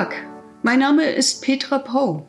Tag, 0.00 0.14
mein 0.62 0.78
Name 0.78 1.04
ist 1.10 1.42
Petra 1.42 1.78
Pau. 1.78 2.26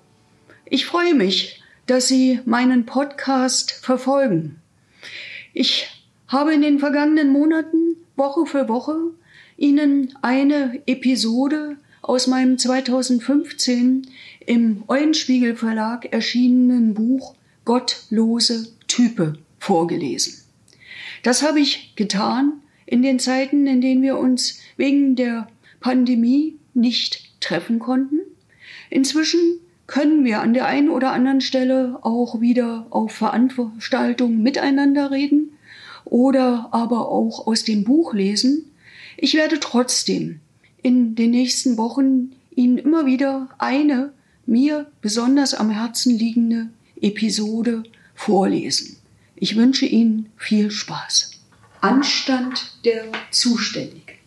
Ich 0.66 0.86
freue 0.86 1.16
mich, 1.16 1.64
dass 1.86 2.10
Sie 2.10 2.42
meinen 2.44 2.86
Podcast 2.86 3.72
verfolgen. 3.72 4.58
Ich 5.54 5.88
habe 6.28 6.54
in 6.54 6.62
den 6.62 6.80
vergangenen 6.80 7.30
Monaten 7.30 7.96
Woche 8.18 8.46
für 8.46 8.68
Woche 8.68 8.98
Ihnen 9.56 10.14
eine 10.22 10.82
Episode 10.86 11.78
aus 12.02 12.28
meinem 12.28 12.58
2015 12.58 14.06
im 14.46 14.84
Eulenspiegel 14.90 15.56
Verlag 15.56 16.12
erschienenen 16.12 16.94
Buch 16.94 17.36
Gottlose 17.64 18.68
Type 18.88 19.36
vorgelesen. 19.60 20.44
Das 21.24 21.42
habe 21.42 21.62
ich 21.62 21.96
getan 21.96 22.52
in 22.86 23.02
den 23.02 23.18
Zeiten, 23.18 23.66
in 23.66 23.80
denen 23.80 24.02
wir 24.02 24.18
uns 24.18 24.60
wegen 24.76 25.16
der 25.16 25.48
Pandemie 25.80 26.58
nicht 26.74 27.31
treffen 27.42 27.80
konnten. 27.80 28.20
Inzwischen 28.90 29.40
können 29.88 30.24
wir 30.24 30.42
an 30.42 30.54
der 30.54 30.68
einen 30.68 30.90
oder 30.90 31.12
anderen 31.12 31.42
Stelle 31.42 32.00
auch 32.02 32.40
wieder 32.40 32.88
auf 32.92 33.12
Veranstaltungen 33.12 34.42
miteinander 34.42 35.12
reden 35.12 35.52
oder 36.06 36.70
aber 36.72 37.10
auch 37.10 37.46
aus 37.46 37.64
dem 37.64 37.84
Buch 37.84 38.14
lesen. 38.14 38.72
Ich 39.18 39.34
werde 39.34 39.60
trotzdem 39.60 40.40
in 40.82 41.16
den 41.16 41.32
nächsten 41.32 41.78
Wochen 41.78 42.32
Ihnen 42.56 42.78
immer 42.78 43.06
wieder 43.06 43.50
eine 43.58 44.14
mir 44.46 44.90
besonders 45.02 45.54
am 45.54 45.70
Herzen 45.70 46.18
liegende 46.18 46.70
Episode 47.02 47.84
vorlesen. 48.16 48.98
Ich 49.36 49.56
wünsche 49.56 49.86
Ihnen 49.86 50.30
viel 50.38 50.72
Spaß. 50.72 51.32
Anstand 51.82 52.78
der 52.86 53.06
Zuständigen. 53.32 54.21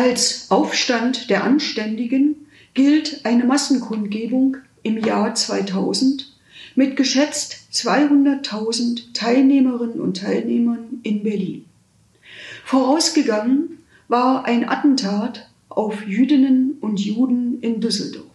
Als 0.00 0.48
Aufstand 0.52 1.28
der 1.28 1.42
Anständigen 1.42 2.46
gilt 2.72 3.24
eine 3.24 3.42
Massenkundgebung 3.42 4.58
im 4.84 4.96
Jahr 4.96 5.34
2000 5.34 6.36
mit 6.76 6.94
geschätzt 6.94 7.56
200.000 7.72 9.12
Teilnehmerinnen 9.12 9.98
und 9.98 10.18
Teilnehmern 10.18 11.00
in 11.02 11.24
Berlin. 11.24 11.64
Vorausgegangen 12.64 13.78
war 14.06 14.44
ein 14.44 14.68
Attentat 14.68 15.50
auf 15.68 16.06
Jüdinnen 16.06 16.76
und 16.80 17.00
Juden 17.00 17.60
in 17.60 17.80
Düsseldorf. 17.80 18.30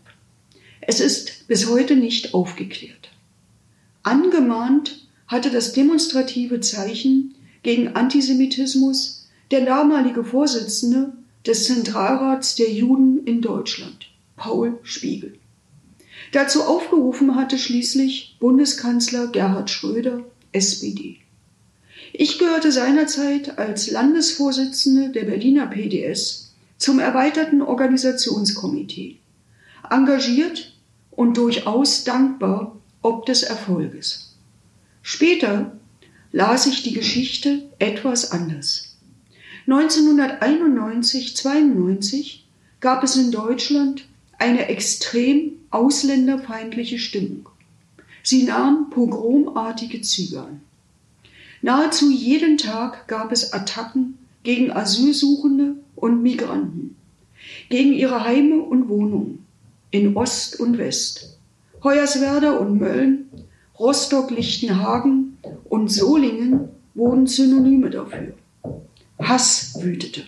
Es 0.81 0.99
ist 0.99 1.47
bis 1.47 1.69
heute 1.69 1.95
nicht 1.95 2.33
aufgeklärt. 2.33 3.09
Angemahnt 4.03 5.07
hatte 5.27 5.49
das 5.49 5.71
demonstrative 5.71 6.59
Zeichen 6.59 7.35
gegen 7.63 7.95
Antisemitismus 7.95 9.29
der 9.49 9.61
damalige 9.61 10.25
Vorsitzende 10.25 11.13
des 11.45 11.65
Zentralrats 11.65 12.55
der 12.55 12.71
Juden 12.71 13.25
in 13.25 13.41
Deutschland, 13.41 14.07
Paul 14.35 14.79
Spiegel. 14.83 15.37
Dazu 16.31 16.63
aufgerufen 16.63 17.35
hatte 17.35 17.57
schließlich 17.57 18.37
Bundeskanzler 18.39 19.27
Gerhard 19.27 19.69
Schröder, 19.69 20.23
SPD. 20.51 21.17
Ich 22.13 22.39
gehörte 22.39 22.71
seinerzeit 22.71 23.57
als 23.57 23.89
Landesvorsitzende 23.89 25.09
der 25.09 25.23
Berliner 25.23 25.67
PDS 25.67 26.53
zum 26.77 26.99
erweiterten 26.99 27.61
Organisationskomitee, 27.61 29.17
engagiert 29.89 30.73
und 31.11 31.37
durchaus 31.37 32.03
dankbar 32.03 32.77
ob 33.01 33.25
des 33.25 33.43
Erfolges. 33.43 34.35
Später 35.01 35.77
las 36.31 36.65
ich 36.65 36.83
die 36.83 36.93
Geschichte 36.93 37.63
etwas 37.79 38.31
anders. 38.31 38.92
1991-92 39.67 42.39
gab 42.79 43.03
es 43.03 43.15
in 43.15 43.31
Deutschland 43.31 44.05
eine 44.37 44.67
extrem 44.67 45.53
ausländerfeindliche 45.69 46.99
Stimmung. 46.99 47.47
Sie 48.23 48.43
nahm 48.43 48.89
pogromartige 48.89 50.01
Züge 50.01 50.41
an. 50.41 50.59
Nahezu 51.61 52.11
jeden 52.11 52.57
Tag 52.57 53.07
gab 53.07 53.31
es 53.31 53.53
Attacken 53.53 54.17
gegen 54.43 54.71
Asylsuchende 54.71 55.75
und 55.95 56.21
Migranten, 56.21 56.97
gegen 57.69 57.93
ihre 57.93 58.25
Heime 58.25 58.61
und 58.61 58.89
Wohnungen 58.89 59.45
in 59.91 60.17
Ost 60.17 60.59
und 60.59 60.77
West, 60.77 61.37
Hoyerswerda 61.83 62.57
und 62.57 62.79
Mölln, 62.79 63.29
Rostock-Lichtenhagen 63.79 65.37
und 65.69 65.89
Solingen 65.89 66.67
wurden 66.95 67.27
Synonyme 67.27 67.89
dafür. 67.89 68.33
Hass 69.19 69.75
wütete. 69.79 70.23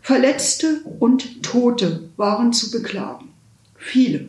Verletzte 0.00 0.80
und 0.98 1.42
Tote 1.42 2.08
waren 2.16 2.52
zu 2.52 2.70
beklagen. 2.70 3.30
Viele. 3.76 4.28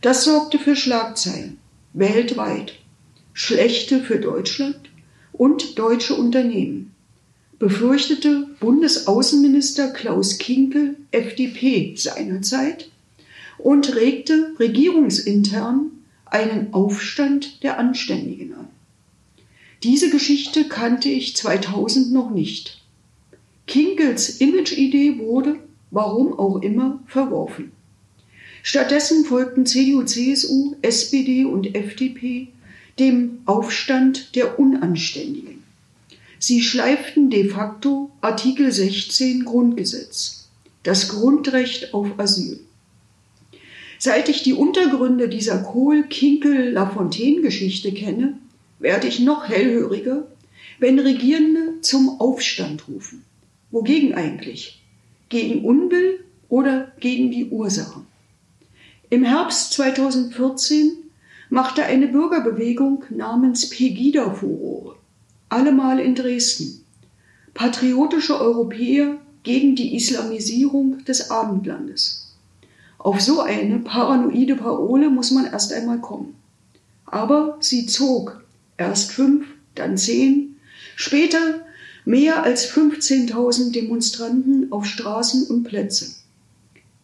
Das 0.00 0.24
sorgte 0.24 0.58
für 0.58 0.76
Schlagzeilen 0.76 1.58
weltweit, 1.94 2.74
schlechte 3.32 4.00
für 4.00 4.18
Deutschland 4.18 4.90
und 5.32 5.78
deutsche 5.78 6.14
Unternehmen, 6.14 6.92
befürchtete 7.58 8.48
Bundesaußenminister 8.60 9.92
Klaus 9.92 10.38
Kinkel 10.38 10.96
FDP 11.12 11.94
seinerzeit 11.96 12.90
und 13.58 13.94
regte 13.94 14.52
regierungsintern 14.58 15.90
einen 16.26 16.74
Aufstand 16.74 17.62
der 17.62 17.78
Anständigen 17.78 18.54
an. 18.54 18.68
Diese 19.84 20.10
Geschichte 20.10 20.64
kannte 20.64 21.08
ich 21.08 21.36
2000 21.36 22.12
noch 22.12 22.30
nicht. 22.30 22.83
Kinkels 23.66 24.40
Image-Idee 24.40 25.18
wurde, 25.18 25.56
warum 25.90 26.38
auch 26.38 26.62
immer, 26.62 27.02
verworfen. 27.06 27.72
Stattdessen 28.62 29.24
folgten 29.24 29.66
CDU, 29.66 30.04
CSU, 30.04 30.76
SPD 30.82 31.44
und 31.44 31.74
FDP 31.74 32.48
dem 32.98 33.40
Aufstand 33.44 34.34
der 34.36 34.58
Unanständigen. 34.58 35.62
Sie 36.38 36.62
schleiften 36.62 37.28
de 37.30 37.48
facto 37.48 38.10
Artikel 38.20 38.70
16 38.70 39.44
Grundgesetz, 39.44 40.48
das 40.82 41.08
Grundrecht 41.08 41.94
auf 41.94 42.18
Asyl. 42.18 42.60
Seit 43.98 44.28
ich 44.28 44.42
die 44.42 44.52
Untergründe 44.52 45.28
dieser 45.28 45.58
Kohl-Kinkel-Lafontaine-Geschichte 45.58 47.92
kenne, 47.92 48.36
werde 48.78 49.06
ich 49.06 49.20
noch 49.20 49.48
hellhöriger, 49.48 50.26
wenn 50.78 50.98
Regierende 50.98 51.80
zum 51.80 52.20
Aufstand 52.20 52.88
rufen. 52.88 53.24
Wogegen 53.74 54.14
eigentlich? 54.14 54.80
Gegen 55.30 55.64
Unbill 55.64 56.24
oder 56.48 56.92
gegen 57.00 57.32
die 57.32 57.46
Ursachen? 57.46 58.06
Im 59.10 59.24
Herbst 59.24 59.72
2014 59.72 60.92
machte 61.50 61.82
eine 61.82 62.06
Bürgerbewegung 62.06 63.02
namens 63.10 63.68
Pegida 63.68 64.32
Furore, 64.32 64.94
allemal 65.48 65.98
in 65.98 66.14
Dresden. 66.14 66.84
Patriotische 67.52 68.40
Europäer 68.40 69.16
gegen 69.42 69.74
die 69.74 69.96
Islamisierung 69.96 71.04
des 71.04 71.32
Abendlandes. 71.32 72.32
Auf 72.98 73.20
so 73.20 73.40
eine 73.40 73.80
paranoide 73.80 74.54
Parole 74.54 75.10
muss 75.10 75.32
man 75.32 75.46
erst 75.46 75.72
einmal 75.72 75.98
kommen. 75.98 76.36
Aber 77.06 77.56
sie 77.58 77.86
zog 77.86 78.44
erst 78.76 79.10
fünf, 79.10 79.48
dann 79.74 79.98
zehn, 79.98 80.60
später 80.94 81.63
mehr 82.04 82.42
als 82.42 82.70
15.000 82.70 83.72
Demonstranten 83.72 84.70
auf 84.70 84.86
Straßen 84.86 85.46
und 85.46 85.64
Plätze. 85.64 86.16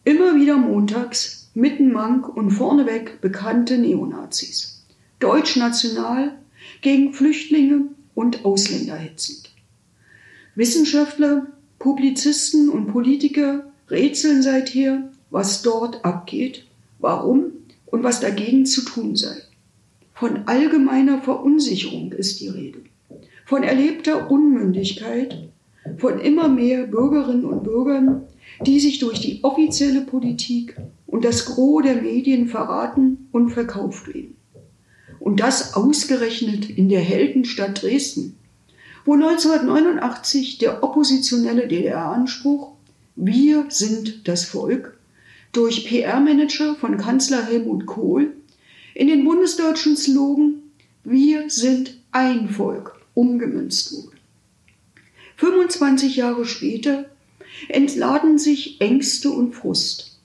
Immer 0.03 0.35
wieder 0.35 0.57
montags, 0.57 1.49
mitten 1.53 1.91
Mank 1.91 2.27
und 2.35 2.51
vorneweg 2.51 3.21
bekannte 3.21 3.77
Neonazis. 3.77 4.83
Deutschnational 5.19 6.37
gegen 6.81 7.13
Flüchtlinge 7.13 7.85
und 8.15 8.45
Ausländer 8.45 8.95
hetzend. 8.95 9.51
Wissenschaftler, 10.55 11.47
Publizisten 11.79 12.69
und 12.69 12.87
Politiker 12.87 13.71
rätseln 13.89 14.41
seither, 14.41 15.11
was 15.29 15.61
dort 15.61 16.03
abgeht, 16.05 16.65
warum 16.99 17.51
und 17.85 18.03
was 18.03 18.19
dagegen 18.19 18.65
zu 18.65 18.83
tun 18.83 19.15
sei. 19.15 19.35
Von 20.13 20.47
allgemeiner 20.47 21.21
Verunsicherung 21.21 22.11
ist 22.11 22.41
die 22.41 22.49
Rede 22.49 22.81
von 23.51 23.63
erlebter 23.63 24.31
Unmündigkeit 24.31 25.49
von 25.97 26.21
immer 26.21 26.47
mehr 26.47 26.87
Bürgerinnen 26.87 27.43
und 27.43 27.63
Bürgern, 27.65 28.21
die 28.65 28.79
sich 28.79 28.99
durch 28.99 29.19
die 29.19 29.43
offizielle 29.43 29.99
Politik 29.99 30.77
und 31.05 31.25
das 31.25 31.47
Gros 31.47 31.83
der 31.83 32.01
Medien 32.01 32.47
verraten 32.47 33.27
und 33.33 33.49
verkauft 33.49 34.07
werden. 34.07 34.37
Und 35.19 35.41
das 35.41 35.73
ausgerechnet 35.73 36.69
in 36.69 36.87
der 36.87 37.01
Heldenstadt 37.01 37.81
Dresden, 37.81 38.37
wo 39.03 39.15
1989 39.15 40.59
der 40.59 40.81
oppositionelle 40.81 41.67
DDR-Anspruch 41.67 42.71
Wir 43.17 43.65
sind 43.67 44.29
das 44.29 44.45
Volk 44.45 44.97
durch 45.51 45.89
PR-Manager 45.89 46.75
von 46.75 46.95
Kanzler 46.95 47.45
Helmut 47.45 47.85
Kohl 47.85 48.31
in 48.95 49.09
den 49.09 49.25
bundesdeutschen 49.25 49.97
Slogan 49.97 50.61
Wir 51.03 51.49
sind 51.49 51.97
ein 52.13 52.47
Volk 52.47 53.00
umgemünzt 53.13 53.93
wurde. 53.93 54.17
25 55.37 56.15
Jahre 56.15 56.45
später 56.45 57.05
entladen 57.67 58.37
sich 58.37 58.79
Ängste 58.79 59.31
und 59.31 59.53
Frust. 59.53 60.19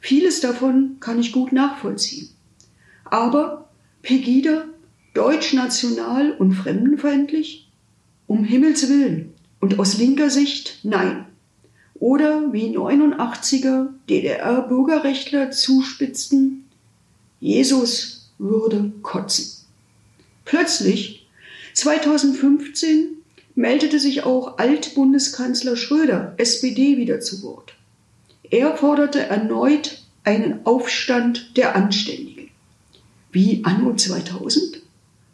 Vieles 0.00 0.40
davon 0.40 0.96
kann 1.00 1.20
ich 1.20 1.32
gut 1.32 1.52
nachvollziehen. 1.52 2.28
Aber 3.04 3.68
Pegida, 4.02 4.64
deutschnational 5.14 6.32
und 6.32 6.54
fremdenfeindlich? 6.54 7.68
Um 8.26 8.44
Himmels 8.44 8.88
willen. 8.88 9.32
Und 9.60 9.78
aus 9.78 9.98
linker 9.98 10.30
Sicht 10.30 10.80
nein. 10.82 11.26
Oder 11.94 12.52
wie 12.52 12.76
89er 12.76 13.90
DDR-Bürgerrechtler 14.08 15.52
zuspitzten, 15.52 16.64
Jesus 17.38 18.32
würde 18.38 18.92
kotzen. 19.02 19.64
Plötzlich, 20.44 21.21
2015, 21.74 23.22
meldete 23.54 23.98
sich 23.98 24.24
auch 24.24 24.58
Altbundeskanzler 24.58 25.76
Schröder, 25.76 26.34
SPD, 26.36 26.96
wieder 26.96 27.20
zu 27.20 27.42
Wort. 27.42 27.74
Er 28.50 28.76
forderte 28.76 29.20
erneut 29.20 30.02
einen 30.24 30.66
Aufstand 30.66 31.56
der 31.56 31.74
Anständigen. 31.74 32.50
Wie 33.30 33.62
anno 33.64 33.94
2000 33.94 34.82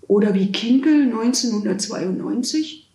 oder 0.06 0.34
wie 0.34 0.52
Kinkel 0.52 1.02
1992, 1.02 2.88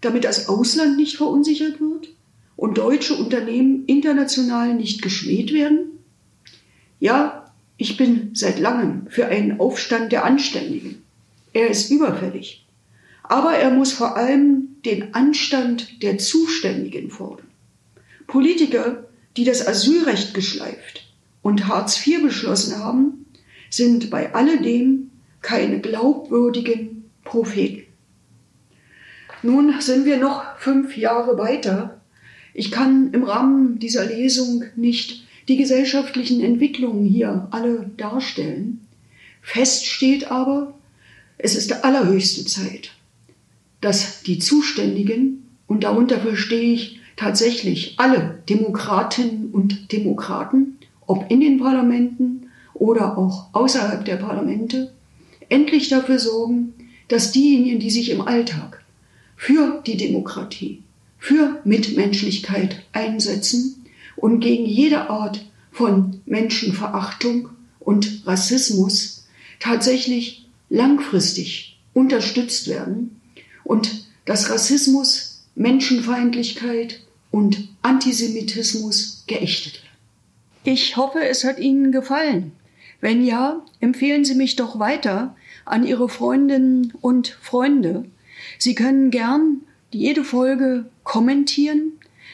damit 0.00 0.24
das 0.24 0.48
Ausland 0.48 0.96
nicht 0.96 1.16
verunsichert 1.16 1.80
wird 1.80 2.08
und 2.56 2.78
deutsche 2.78 3.14
Unternehmen 3.14 3.84
international 3.86 4.74
nicht 4.74 5.02
geschmäht 5.02 5.52
werden? 5.52 5.98
Ja, 7.00 7.52
ich 7.76 7.96
bin 7.96 8.30
seit 8.34 8.58
langem 8.58 9.06
für 9.10 9.26
einen 9.26 9.60
Aufstand 9.60 10.12
der 10.12 10.24
Anständigen. 10.24 11.02
Er 11.52 11.68
ist 11.68 11.90
überfällig. 11.90 12.65
Aber 13.28 13.54
er 13.54 13.70
muss 13.70 13.92
vor 13.92 14.16
allem 14.16 14.76
den 14.84 15.14
Anstand 15.14 16.02
der 16.02 16.18
Zuständigen 16.18 17.10
fordern. 17.10 17.48
Politiker, 18.26 19.08
die 19.36 19.44
das 19.44 19.66
Asylrecht 19.66 20.34
geschleift 20.34 21.12
und 21.42 21.68
Hartz 21.68 22.06
IV 22.06 22.22
beschlossen 22.22 22.78
haben, 22.78 23.26
sind 23.70 24.10
bei 24.10 24.34
alledem 24.34 25.10
keine 25.42 25.80
glaubwürdigen 25.80 27.04
Propheten. 27.24 27.84
Nun 29.42 29.80
sind 29.80 30.06
wir 30.06 30.16
noch 30.16 30.58
fünf 30.58 30.96
Jahre 30.96 31.38
weiter. 31.38 32.00
Ich 32.54 32.70
kann 32.70 33.12
im 33.12 33.22
Rahmen 33.24 33.78
dieser 33.78 34.06
Lesung 34.06 34.64
nicht 34.76 35.24
die 35.48 35.56
gesellschaftlichen 35.56 36.40
Entwicklungen 36.40 37.04
hier 37.04 37.48
alle 37.50 37.90
darstellen. 37.96 38.86
Fest 39.42 39.86
steht 39.86 40.30
aber, 40.30 40.74
es 41.38 41.54
ist 41.54 41.84
allerhöchste 41.84 42.44
Zeit, 42.46 42.95
dass 43.80 44.22
die 44.22 44.38
Zuständigen, 44.38 45.42
und 45.66 45.84
darunter 45.84 46.20
verstehe 46.20 46.72
ich 46.74 47.00
tatsächlich 47.16 47.94
alle 47.98 48.42
Demokratinnen 48.48 49.50
und 49.50 49.92
Demokraten, 49.92 50.78
ob 51.06 51.30
in 51.30 51.40
den 51.40 51.58
Parlamenten 51.58 52.50
oder 52.74 53.16
auch 53.18 53.48
außerhalb 53.52 54.04
der 54.04 54.16
Parlamente, 54.16 54.92
endlich 55.48 55.88
dafür 55.88 56.18
sorgen, 56.18 56.74
dass 57.08 57.32
diejenigen, 57.32 57.80
die 57.80 57.90
sich 57.90 58.10
im 58.10 58.20
Alltag 58.20 58.84
für 59.36 59.82
die 59.86 59.96
Demokratie, 59.96 60.82
für 61.18 61.60
Mitmenschlichkeit 61.64 62.82
einsetzen 62.92 63.84
und 64.16 64.40
gegen 64.40 64.66
jede 64.66 65.10
Art 65.10 65.44
von 65.70 66.20
Menschenverachtung 66.26 67.50
und 67.80 68.22
Rassismus 68.26 69.26
tatsächlich 69.60 70.48
langfristig 70.68 71.78
unterstützt 71.94 72.68
werden 72.68 73.15
und 73.66 74.06
dass 74.24 74.50
Rassismus, 74.50 75.42
Menschenfeindlichkeit 75.54 77.00
und 77.30 77.68
Antisemitismus 77.82 79.24
geächtet 79.26 79.74
werden. 79.74 79.86
Ich 80.64 80.96
hoffe, 80.96 81.20
es 81.24 81.44
hat 81.44 81.58
Ihnen 81.58 81.92
gefallen. 81.92 82.52
Wenn 83.00 83.24
ja, 83.24 83.64
empfehlen 83.80 84.24
Sie 84.24 84.34
mich 84.34 84.56
doch 84.56 84.78
weiter 84.78 85.36
an 85.64 85.86
Ihre 85.86 86.08
Freundinnen 86.08 86.92
und 87.00 87.28
Freunde. 87.40 88.04
Sie 88.58 88.74
können 88.74 89.10
gern 89.10 89.62
jede 89.90 90.24
Folge 90.24 90.86
kommentieren, 91.04 91.92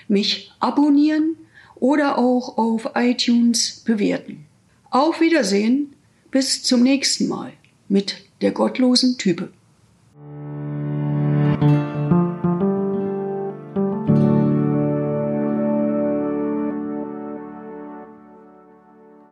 mich 0.08 0.52
abonnieren 0.60 1.36
oder 1.74 2.18
auch 2.18 2.58
auf 2.58 2.90
iTunes 2.94 3.82
bewerten. 3.84 4.46
Auf 4.90 5.20
Wiedersehen, 5.20 5.94
bis 6.30 6.62
zum 6.62 6.82
nächsten 6.82 7.28
Mal 7.28 7.52
mit 7.88 8.16
der 8.40 8.52
gottlosen 8.52 9.18
Type. 9.18 9.50